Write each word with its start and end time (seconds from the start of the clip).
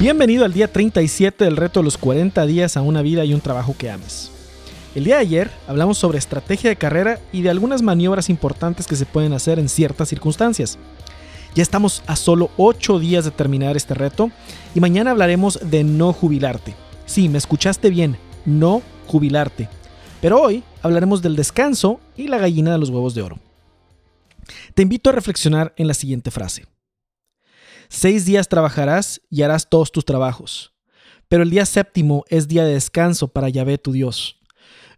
Bienvenido 0.00 0.46
al 0.46 0.54
día 0.54 0.72
37 0.72 1.44
del 1.44 1.58
reto 1.58 1.80
de 1.80 1.84
los 1.84 1.98
40 1.98 2.46
días 2.46 2.78
a 2.78 2.80
una 2.80 3.02
vida 3.02 3.22
y 3.26 3.34
un 3.34 3.42
trabajo 3.42 3.74
que 3.76 3.90
ames. 3.90 4.30
El 4.94 5.04
día 5.04 5.16
de 5.16 5.20
ayer 5.20 5.50
hablamos 5.68 5.98
sobre 5.98 6.16
estrategia 6.16 6.70
de 6.70 6.76
carrera 6.76 7.20
y 7.32 7.42
de 7.42 7.50
algunas 7.50 7.82
maniobras 7.82 8.30
importantes 8.30 8.86
que 8.86 8.96
se 8.96 9.04
pueden 9.04 9.34
hacer 9.34 9.58
en 9.58 9.68
ciertas 9.68 10.08
circunstancias. 10.08 10.78
Ya 11.54 11.62
estamos 11.62 12.02
a 12.06 12.16
solo 12.16 12.50
8 12.56 12.98
días 12.98 13.26
de 13.26 13.30
terminar 13.30 13.76
este 13.76 13.92
reto 13.92 14.30
y 14.74 14.80
mañana 14.80 15.10
hablaremos 15.10 15.60
de 15.70 15.84
no 15.84 16.14
jubilarte. 16.14 16.74
Sí, 17.04 17.28
me 17.28 17.36
escuchaste 17.36 17.90
bien, 17.90 18.16
no 18.46 18.80
jubilarte. 19.06 19.68
Pero 20.22 20.40
hoy 20.40 20.64
hablaremos 20.80 21.20
del 21.20 21.36
descanso 21.36 22.00
y 22.16 22.28
la 22.28 22.38
gallina 22.38 22.72
de 22.72 22.78
los 22.78 22.88
huevos 22.88 23.14
de 23.14 23.20
oro. 23.20 23.38
Te 24.72 24.80
invito 24.80 25.10
a 25.10 25.12
reflexionar 25.12 25.74
en 25.76 25.88
la 25.88 25.92
siguiente 25.92 26.30
frase. 26.30 26.64
Seis 27.92 28.24
días 28.24 28.48
trabajarás 28.48 29.20
y 29.30 29.42
harás 29.42 29.68
todos 29.68 29.90
tus 29.90 30.04
trabajos. 30.04 30.72
Pero 31.26 31.42
el 31.42 31.50
día 31.50 31.66
séptimo 31.66 32.24
es 32.28 32.46
día 32.46 32.64
de 32.64 32.74
descanso 32.74 33.26
para 33.26 33.48
Yahvé 33.48 33.78
tu 33.78 33.90
Dios. 33.90 34.40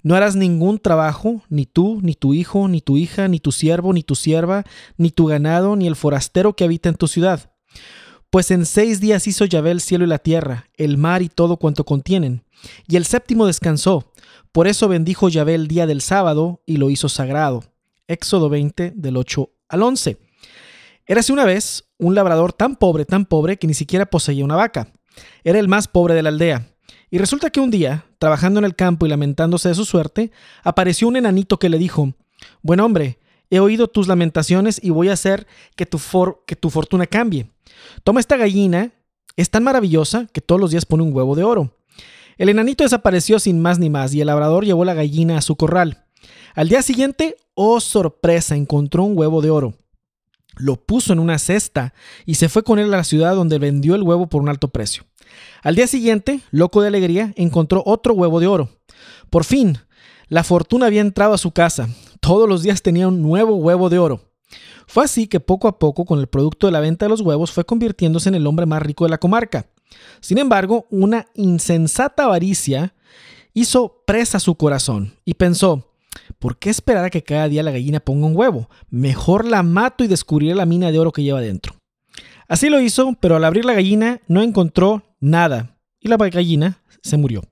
No 0.02 0.14
harás 0.14 0.36
ningún 0.36 0.78
trabajo, 0.78 1.42
ni 1.48 1.64
tú, 1.64 2.00
ni 2.02 2.14
tu 2.14 2.34
hijo, 2.34 2.68
ni 2.68 2.82
tu 2.82 2.98
hija, 2.98 3.28
ni 3.28 3.40
tu 3.40 3.50
siervo, 3.50 3.94
ni 3.94 4.02
tu 4.02 4.14
sierva, 4.14 4.64
ni 4.98 5.10
tu 5.10 5.24
ganado, 5.24 5.74
ni 5.74 5.86
el 5.86 5.96
forastero 5.96 6.54
que 6.54 6.64
habita 6.64 6.90
en 6.90 6.96
tu 6.96 7.08
ciudad. 7.08 7.54
Pues 8.28 8.50
en 8.50 8.66
seis 8.66 9.00
días 9.00 9.26
hizo 9.26 9.46
Yahvé 9.46 9.70
el 9.70 9.80
cielo 9.80 10.04
y 10.04 10.08
la 10.08 10.18
tierra, 10.18 10.68
el 10.76 10.98
mar 10.98 11.22
y 11.22 11.30
todo 11.30 11.56
cuanto 11.56 11.84
contienen. 11.84 12.44
Y 12.88 12.96
el 12.96 13.06
séptimo 13.06 13.46
descansó. 13.46 14.12
Por 14.52 14.68
eso 14.68 14.86
bendijo 14.86 15.30
Yahvé 15.30 15.54
el 15.54 15.66
día 15.66 15.86
del 15.86 16.02
sábado 16.02 16.62
y 16.66 16.76
lo 16.76 16.90
hizo 16.90 17.08
sagrado. 17.08 17.64
Éxodo 18.06 18.50
20 18.50 18.92
del 18.94 19.16
8 19.16 19.50
al 19.70 19.82
11. 19.82 20.18
Érase 21.06 21.32
una 21.32 21.44
vez 21.44 21.84
un 22.02 22.16
labrador 22.16 22.52
tan 22.52 22.76
pobre, 22.76 23.04
tan 23.04 23.24
pobre, 23.24 23.56
que 23.56 23.68
ni 23.68 23.74
siquiera 23.74 24.06
poseía 24.06 24.44
una 24.44 24.56
vaca. 24.56 24.92
Era 25.44 25.60
el 25.60 25.68
más 25.68 25.86
pobre 25.86 26.14
de 26.14 26.22
la 26.22 26.30
aldea. 26.30 26.68
Y 27.10 27.18
resulta 27.18 27.50
que 27.50 27.60
un 27.60 27.70
día, 27.70 28.06
trabajando 28.18 28.58
en 28.58 28.64
el 28.64 28.74
campo 28.74 29.06
y 29.06 29.08
lamentándose 29.08 29.68
de 29.68 29.74
su 29.76 29.84
suerte, 29.84 30.32
apareció 30.64 31.06
un 31.06 31.16
enanito 31.16 31.58
que 31.58 31.68
le 31.68 31.78
dijo, 31.78 32.12
Buen 32.60 32.80
hombre, 32.80 33.18
he 33.50 33.60
oído 33.60 33.86
tus 33.86 34.08
lamentaciones 34.08 34.80
y 34.82 34.90
voy 34.90 35.10
a 35.10 35.12
hacer 35.12 35.46
que 35.76 35.86
tu, 35.86 36.00
que 36.44 36.56
tu 36.56 36.70
fortuna 36.70 37.06
cambie. 37.06 37.50
Toma 38.02 38.18
esta 38.18 38.36
gallina, 38.36 38.90
es 39.36 39.50
tan 39.50 39.62
maravillosa 39.62 40.26
que 40.32 40.40
todos 40.40 40.60
los 40.60 40.72
días 40.72 40.86
pone 40.86 41.04
un 41.04 41.14
huevo 41.14 41.36
de 41.36 41.44
oro. 41.44 41.76
El 42.36 42.48
enanito 42.48 42.82
desapareció 42.82 43.38
sin 43.38 43.60
más 43.60 43.78
ni 43.78 43.90
más 43.90 44.12
y 44.12 44.20
el 44.20 44.26
labrador 44.26 44.64
llevó 44.64 44.84
la 44.84 44.94
gallina 44.94 45.38
a 45.38 45.42
su 45.42 45.54
corral. 45.54 46.04
Al 46.54 46.68
día 46.68 46.82
siguiente, 46.82 47.36
oh 47.54 47.78
sorpresa, 47.78 48.56
encontró 48.56 49.04
un 49.04 49.16
huevo 49.16 49.40
de 49.40 49.50
oro 49.50 49.74
lo 50.56 50.76
puso 50.76 51.12
en 51.12 51.18
una 51.18 51.38
cesta 51.38 51.94
y 52.26 52.34
se 52.34 52.48
fue 52.48 52.62
con 52.62 52.78
él 52.78 52.92
a 52.92 52.98
la 52.98 53.04
ciudad 53.04 53.34
donde 53.34 53.58
vendió 53.58 53.94
el 53.94 54.02
huevo 54.02 54.28
por 54.28 54.42
un 54.42 54.48
alto 54.48 54.68
precio. 54.68 55.04
Al 55.62 55.74
día 55.74 55.86
siguiente, 55.86 56.40
loco 56.50 56.82
de 56.82 56.88
alegría, 56.88 57.32
encontró 57.36 57.82
otro 57.86 58.14
huevo 58.14 58.40
de 58.40 58.46
oro. 58.46 58.70
Por 59.30 59.44
fin, 59.44 59.78
la 60.28 60.44
fortuna 60.44 60.86
había 60.86 61.00
entrado 61.00 61.34
a 61.34 61.38
su 61.38 61.52
casa. 61.52 61.88
Todos 62.20 62.48
los 62.48 62.62
días 62.62 62.82
tenía 62.82 63.08
un 63.08 63.22
nuevo 63.22 63.56
huevo 63.56 63.88
de 63.88 63.98
oro. 63.98 64.32
Fue 64.86 65.04
así 65.04 65.26
que 65.26 65.40
poco 65.40 65.68
a 65.68 65.78
poco, 65.78 66.04
con 66.04 66.18
el 66.18 66.26
producto 66.26 66.66
de 66.66 66.72
la 66.72 66.80
venta 66.80 67.06
de 67.06 67.10
los 67.10 67.20
huevos, 67.20 67.52
fue 67.52 67.64
convirtiéndose 67.64 68.28
en 68.28 68.34
el 68.34 68.46
hombre 68.46 68.66
más 68.66 68.82
rico 68.82 69.04
de 69.04 69.10
la 69.10 69.18
comarca. 69.18 69.66
Sin 70.20 70.38
embargo, 70.38 70.86
una 70.90 71.26
insensata 71.34 72.24
avaricia 72.24 72.94
hizo 73.54 74.02
presa 74.06 74.40
su 74.40 74.54
corazón 74.54 75.14
y 75.24 75.34
pensó, 75.34 75.91
¿Por 76.38 76.58
qué 76.58 76.70
esperar 76.70 77.04
a 77.04 77.10
que 77.10 77.22
cada 77.22 77.48
día 77.48 77.62
la 77.62 77.70
gallina 77.70 78.00
ponga 78.00 78.26
un 78.26 78.36
huevo? 78.36 78.68
Mejor 78.90 79.46
la 79.46 79.62
mato 79.62 80.04
y 80.04 80.08
descubriré 80.08 80.54
la 80.54 80.66
mina 80.66 80.90
de 80.90 80.98
oro 80.98 81.12
que 81.12 81.22
lleva 81.22 81.40
dentro. 81.40 81.74
Así 82.48 82.68
lo 82.68 82.80
hizo, 82.80 83.16
pero 83.20 83.36
al 83.36 83.44
abrir 83.44 83.64
la 83.64 83.74
gallina 83.74 84.20
no 84.28 84.42
encontró 84.42 85.02
nada 85.20 85.76
y 86.00 86.08
la 86.08 86.16
gallina 86.16 86.82
se 87.02 87.16
murió. 87.16 87.42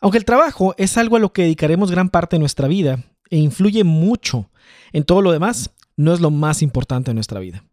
Aunque 0.00 0.18
el 0.18 0.24
trabajo 0.24 0.74
es 0.76 0.98
algo 0.98 1.16
a 1.16 1.20
lo 1.20 1.32
que 1.32 1.42
dedicaremos 1.42 1.90
gran 1.90 2.10
parte 2.10 2.36
de 2.36 2.40
nuestra 2.40 2.68
vida 2.68 3.04
e 3.30 3.38
influye 3.38 3.84
mucho 3.84 4.50
en 4.92 5.04
todo 5.04 5.22
lo 5.22 5.32
demás, 5.32 5.70
no 5.96 6.12
es 6.12 6.20
lo 6.20 6.30
más 6.30 6.60
importante 6.62 7.10
de 7.10 7.14
nuestra 7.14 7.40
vida. 7.40 7.64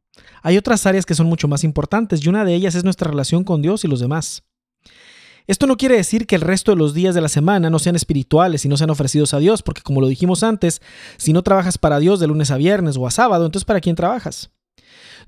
Hay 0.41 0.57
otras 0.57 0.85
áreas 0.85 1.05
que 1.05 1.15
son 1.15 1.27
mucho 1.27 1.47
más 1.47 1.63
importantes 1.63 2.23
y 2.23 2.29
una 2.29 2.45
de 2.45 2.53
ellas 2.53 2.75
es 2.75 2.83
nuestra 2.83 3.09
relación 3.09 3.43
con 3.43 3.61
Dios 3.61 3.83
y 3.83 3.87
los 3.87 3.99
demás. 3.99 4.43
Esto 5.47 5.67
no 5.67 5.77
quiere 5.77 5.95
decir 5.95 6.27
que 6.27 6.35
el 6.35 6.41
resto 6.41 6.71
de 6.71 6.77
los 6.77 6.93
días 6.93 7.15
de 7.15 7.21
la 7.21 7.29
semana 7.29 7.69
no 7.69 7.79
sean 7.79 7.95
espirituales 7.95 8.63
y 8.65 8.69
no 8.69 8.77
sean 8.77 8.89
ofrecidos 8.89 9.33
a 9.33 9.39
Dios, 9.39 9.63
porque 9.63 9.81
como 9.81 10.01
lo 10.01 10.07
dijimos 10.07 10.43
antes, 10.43 10.81
si 11.17 11.33
no 11.33 11.41
trabajas 11.41 11.77
para 11.77 11.99
Dios 11.99 12.19
de 12.19 12.27
lunes 12.27 12.51
a 12.51 12.57
viernes 12.57 12.97
o 12.97 13.07
a 13.07 13.11
sábado, 13.11 13.45
entonces 13.45 13.65
¿para 13.65 13.81
quién 13.81 13.95
trabajas? 13.95 14.51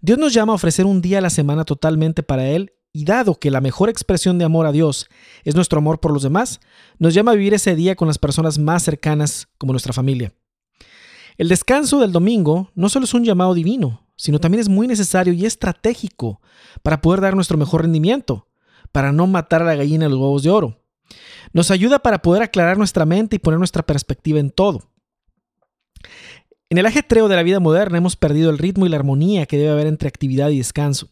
Dios 0.02 0.18
nos 0.18 0.34
llama 0.34 0.54
a 0.54 0.56
ofrecer 0.56 0.86
un 0.86 1.02
día 1.02 1.18
a 1.20 1.22
la 1.22 1.30
semana 1.30 1.64
totalmente 1.66 2.24
para 2.24 2.48
Él 2.48 2.74
y 2.92 3.06
dado 3.06 3.36
que 3.36 3.50
la 3.50 3.62
mejor 3.62 3.90
expresión 3.90 4.38
de 4.38 4.46
amor 4.46 4.68
a 4.68 4.72
Dios 4.72 5.08
es 5.44 5.56
nuestro 5.56 5.80
amor 5.80 6.00
por 6.00 6.14
los 6.14 6.24
demás, 6.24 6.60
nos 7.00 7.14
llama 7.14 7.32
a 7.32 7.36
vivir 7.36 7.54
ese 7.54 7.76
día 7.76 7.96
con 7.96 8.08
las 8.08 8.20
personas 8.20 8.60
más 8.60 8.84
cercanas 8.84 9.48
como 9.58 9.74
nuestra 9.74 9.94
familia. 9.94 10.34
El 11.38 11.50
descanso 11.50 12.00
del 12.00 12.12
domingo 12.12 12.70
no 12.76 12.90
solo 12.90 13.06
es 13.06 13.14
un 13.16 13.24
llamado 13.24 13.56
divino, 13.56 14.06
sino 14.16 14.40
también 14.40 14.62
es 14.62 14.70
muy 14.70 14.86
necesario 14.86 15.34
y 15.34 15.46
estratégico 15.46 16.40
para 16.84 17.02
poder 17.02 17.22
dar 17.22 17.36
nuestro 17.36 17.58
mejor 17.58 17.82
rendimiento 17.82 18.48
para 18.94 19.12
no 19.12 19.28
matar 19.28 19.62
a 19.62 19.66
la 19.66 19.76
gallina 19.76 20.06
de 20.06 20.12
los 20.12 20.20
huevos 20.20 20.44
de 20.44 20.52
oro. 20.52 20.80
Nos 21.52 21.72
ayuda 21.72 22.00
para 22.00 22.22
poder 22.22 22.42
aclarar 22.42 22.78
nuestra 22.78 23.06
mente 23.06 23.36
y 23.36 23.40
poner 23.40 23.60
nuestra 23.60 23.84
perspectiva 23.84 24.40
en 24.40 24.52
todo. 24.52 24.90
En 26.70 26.78
el 26.78 26.86
ajetreo 26.86 27.28
de 27.28 27.36
la 27.36 27.44
vida 27.44 27.60
moderna 27.60 27.98
hemos 27.98 28.16
perdido 28.16 28.50
el 28.50 28.58
ritmo 28.58 28.86
y 28.86 28.90
la 28.90 28.96
armonía 28.96 29.46
que 29.46 29.58
debe 29.58 29.72
haber 29.72 29.88
entre 29.88 30.08
actividad 30.08 30.50
y 30.50 30.58
descanso. 30.58 31.10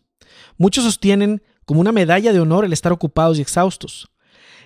Muchos 0.58 0.86
sostienen 0.86 1.44
como 1.66 1.82
una 1.82 1.92
medalla 1.92 2.34
de 2.34 2.40
honor 2.40 2.66
el 2.66 2.74
estar 2.74 2.92
ocupados 2.92 3.38
y 3.38 3.42
exhaustos. 3.42 4.10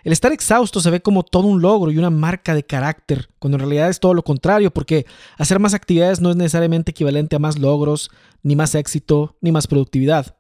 El 0.03 0.11
estar 0.11 0.31
exhausto 0.31 0.81
se 0.81 0.91
ve 0.91 1.01
como 1.01 1.23
todo 1.23 1.47
un 1.47 1.61
logro 1.61 1.89
y 1.91 1.97
una 1.97 2.11
marca 2.11 2.53
de 2.53 2.63
carácter, 2.63 3.29
cuando 3.39 3.55
en 3.55 3.61
realidad 3.61 3.89
es 3.89 3.99
todo 3.99 4.13
lo 4.13 4.23
contrario, 4.23 4.71
porque 4.71 5.07
hacer 5.37 5.57
más 5.57 5.73
actividades 5.73 6.21
no 6.21 6.29
es 6.29 6.35
necesariamente 6.35 6.91
equivalente 6.91 7.35
a 7.35 7.39
más 7.39 7.57
logros, 7.57 8.11
ni 8.43 8.55
más 8.55 8.75
éxito, 8.75 9.35
ni 9.41 9.51
más 9.51 9.65
productividad. 9.65 10.37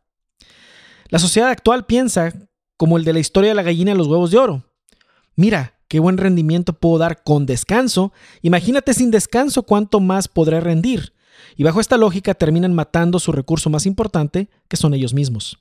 La 1.09 1.19
sociedad 1.19 1.49
actual 1.49 1.85
piensa 1.85 2.31
como 2.77 2.97
el 2.97 3.03
de 3.03 3.13
la 3.13 3.19
historia 3.19 3.49
de 3.51 3.55
la 3.55 3.63
gallina 3.63 3.91
y 3.91 3.95
los 3.95 4.07
huevos 4.07 4.31
de 4.31 4.37
oro. 4.37 4.63
Mira, 5.35 5.79
qué 5.87 5.99
buen 5.99 6.17
rendimiento 6.17 6.73
puedo 6.73 6.97
dar 6.97 7.23
con 7.23 7.45
descanso. 7.45 8.13
Imagínate 8.41 8.93
sin 8.93 9.11
descanso 9.11 9.63
cuánto 9.63 9.99
más 9.99 10.27
podré 10.27 10.61
rendir. 10.61 11.13
Y 11.57 11.63
bajo 11.63 11.79
esta 11.79 11.97
lógica 11.97 12.33
terminan 12.33 12.73
matando 12.73 13.19
su 13.19 13.31
recurso 13.31 13.69
más 13.69 13.85
importante, 13.85 14.49
que 14.67 14.77
son 14.77 14.93
ellos 14.93 15.13
mismos. 15.13 15.57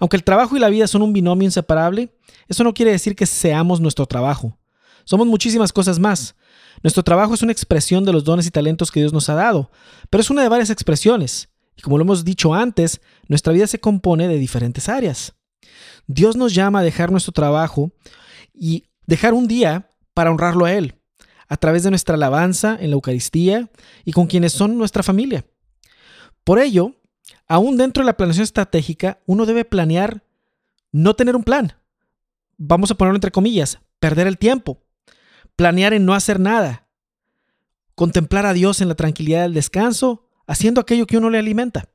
Aunque 0.00 0.16
el 0.16 0.24
trabajo 0.24 0.56
y 0.56 0.60
la 0.60 0.68
vida 0.68 0.86
son 0.86 1.02
un 1.02 1.12
binomio 1.12 1.46
inseparable, 1.46 2.12
eso 2.48 2.64
no 2.64 2.74
quiere 2.74 2.90
decir 2.90 3.14
que 3.14 3.26
seamos 3.26 3.80
nuestro 3.80 4.06
trabajo. 4.06 4.58
Somos 5.04 5.26
muchísimas 5.26 5.72
cosas 5.72 5.98
más. 5.98 6.34
Nuestro 6.82 7.02
trabajo 7.02 7.34
es 7.34 7.42
una 7.42 7.52
expresión 7.52 8.04
de 8.04 8.12
los 8.12 8.24
dones 8.24 8.46
y 8.46 8.50
talentos 8.50 8.90
que 8.90 9.00
Dios 9.00 9.12
nos 9.12 9.28
ha 9.28 9.34
dado, 9.34 9.70
pero 10.10 10.20
es 10.20 10.30
una 10.30 10.42
de 10.42 10.48
varias 10.48 10.70
expresiones. 10.70 11.48
Y 11.76 11.82
como 11.82 11.98
lo 11.98 12.04
hemos 12.04 12.24
dicho 12.24 12.54
antes, 12.54 13.00
nuestra 13.28 13.52
vida 13.52 13.66
se 13.66 13.80
compone 13.80 14.28
de 14.28 14.38
diferentes 14.38 14.88
áreas. 14.88 15.34
Dios 16.06 16.36
nos 16.36 16.54
llama 16.54 16.80
a 16.80 16.82
dejar 16.82 17.10
nuestro 17.10 17.32
trabajo 17.32 17.92
y 18.52 18.84
dejar 19.06 19.34
un 19.34 19.48
día 19.48 19.88
para 20.12 20.30
honrarlo 20.30 20.64
a 20.64 20.72
Él, 20.72 20.94
a 21.48 21.56
través 21.56 21.82
de 21.82 21.90
nuestra 21.90 22.14
alabanza 22.14 22.76
en 22.80 22.90
la 22.90 22.94
Eucaristía 22.94 23.70
y 24.04 24.12
con 24.12 24.26
quienes 24.26 24.52
son 24.52 24.78
nuestra 24.78 25.02
familia. 25.02 25.44
Por 26.44 26.58
ello, 26.58 26.94
aún 27.48 27.76
dentro 27.76 28.02
de 28.02 28.06
la 28.06 28.16
planeación 28.16 28.44
estratégica, 28.44 29.20
uno 29.26 29.46
debe 29.46 29.64
planear 29.64 30.24
no 30.92 31.14
tener 31.14 31.36
un 31.36 31.44
plan. 31.44 31.74
Vamos 32.56 32.90
a 32.90 32.94
ponerlo 32.94 33.16
entre 33.16 33.32
comillas, 33.32 33.80
perder 33.98 34.26
el 34.26 34.38
tiempo, 34.38 34.82
planear 35.56 35.92
en 35.92 36.04
no 36.04 36.14
hacer 36.14 36.38
nada, 36.38 36.88
contemplar 37.94 38.46
a 38.46 38.52
Dios 38.52 38.80
en 38.80 38.88
la 38.88 38.94
tranquilidad 38.94 39.42
del 39.42 39.54
descanso, 39.54 40.28
haciendo 40.46 40.80
aquello 40.80 41.06
que 41.06 41.16
uno 41.16 41.30
le 41.30 41.38
alimenta. 41.38 41.88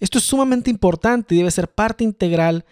Esto 0.00 0.18
es 0.18 0.24
sumamente 0.24 0.70
importante 0.70 1.34
y 1.34 1.38
debe 1.38 1.50
ser 1.50 1.68
parte 1.68 2.02
integral 2.02 2.64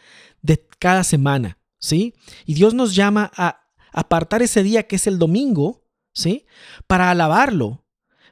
de 0.42 0.66
cada 0.78 1.04
semana, 1.04 1.58
¿sí? 1.78 2.14
Y 2.46 2.54
Dios 2.54 2.74
nos 2.74 2.94
llama 2.94 3.30
a 3.36 3.60
apartar 3.92 4.42
ese 4.42 4.62
día 4.62 4.84
que 4.84 4.96
es 4.96 5.06
el 5.06 5.18
domingo, 5.18 5.84
¿sí? 6.12 6.46
Para 6.86 7.10
alabarlo, 7.10 7.84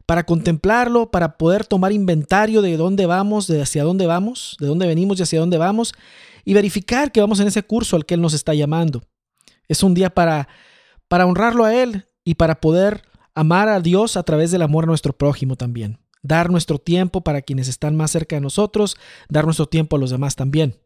para 0.06 0.24
contemplarlo, 0.24 1.10
para 1.10 1.36
poder 1.36 1.66
tomar 1.66 1.92
inventario 1.92 2.62
de 2.62 2.76
dónde 2.76 3.06
vamos, 3.06 3.46
de 3.46 3.60
hacia 3.60 3.84
dónde 3.84 4.06
vamos, 4.06 4.56
de 4.60 4.66
dónde 4.66 4.86
venimos 4.86 5.18
y 5.18 5.22
hacia 5.24 5.40
dónde 5.40 5.58
vamos, 5.58 5.94
y 6.44 6.54
verificar 6.54 7.12
que 7.12 7.20
vamos 7.20 7.40
en 7.40 7.48
ese 7.48 7.64
curso 7.64 7.96
al 7.96 8.06
que 8.06 8.14
Él 8.14 8.20
nos 8.20 8.32
está 8.32 8.54
llamando. 8.54 9.02
Es 9.68 9.82
un 9.82 9.94
día 9.94 10.10
para, 10.10 10.48
para 11.08 11.26
honrarlo 11.26 11.64
a 11.64 11.74
Él 11.74 12.06
y 12.24 12.36
para 12.36 12.60
poder 12.60 13.02
amar 13.34 13.68
a 13.68 13.80
Dios 13.80 14.16
a 14.16 14.22
través 14.22 14.52
del 14.52 14.62
amor 14.62 14.84
a 14.84 14.86
nuestro 14.86 15.12
prójimo 15.12 15.56
también. 15.56 15.98
Dar 16.26 16.50
nuestro 16.50 16.78
tiempo 16.78 17.22
para 17.22 17.42
quienes 17.42 17.68
están 17.68 17.96
más 17.96 18.10
cerca 18.10 18.36
de 18.36 18.40
nosotros, 18.40 18.96
dar 19.28 19.44
nuestro 19.44 19.66
tiempo 19.66 19.96
a 19.96 19.98
los 19.98 20.10
demás 20.10 20.36
también. 20.36 20.76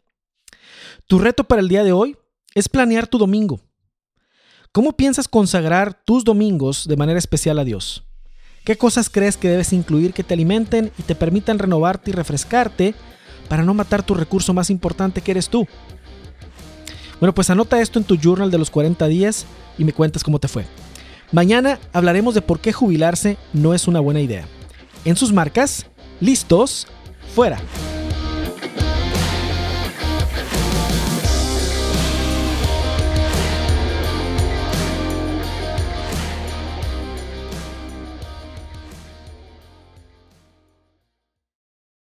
Tu 1.06 1.18
reto 1.18 1.44
para 1.44 1.60
el 1.60 1.68
día 1.68 1.84
de 1.84 1.92
hoy 1.92 2.16
es 2.54 2.68
planear 2.68 3.06
tu 3.06 3.18
domingo. 3.18 3.60
¿Cómo 4.72 4.96
piensas 4.96 5.28
consagrar 5.28 6.04
tus 6.04 6.24
domingos 6.24 6.86
de 6.86 6.96
manera 6.96 7.18
especial 7.18 7.58
a 7.58 7.64
Dios? 7.64 8.04
¿Qué 8.64 8.76
cosas 8.76 9.08
crees 9.08 9.36
que 9.36 9.48
debes 9.48 9.72
incluir 9.72 10.12
que 10.12 10.22
te 10.22 10.34
alimenten 10.34 10.92
y 10.98 11.02
te 11.02 11.14
permitan 11.14 11.58
renovarte 11.58 12.10
y 12.10 12.14
refrescarte 12.14 12.94
para 13.50 13.64
no 13.64 13.74
matar 13.74 14.04
tu 14.04 14.14
recurso 14.14 14.54
más 14.54 14.70
importante 14.70 15.22
que 15.22 15.32
eres 15.32 15.48
tú. 15.48 15.66
Bueno, 17.18 17.34
pues 17.34 17.50
anota 17.50 17.80
esto 17.80 17.98
en 17.98 18.04
tu 18.04 18.16
journal 18.16 18.48
de 18.48 18.58
los 18.58 18.70
40 18.70 19.08
días 19.08 19.44
y 19.76 19.84
me 19.84 19.92
cuentas 19.92 20.22
cómo 20.22 20.38
te 20.38 20.46
fue. 20.46 20.66
Mañana 21.32 21.80
hablaremos 21.92 22.36
de 22.36 22.42
por 22.42 22.60
qué 22.60 22.72
jubilarse 22.72 23.38
no 23.52 23.74
es 23.74 23.88
una 23.88 23.98
buena 23.98 24.20
idea. 24.20 24.46
En 25.04 25.16
sus 25.16 25.32
marcas, 25.32 25.86
listos, 26.20 26.86
fuera. 27.34 27.58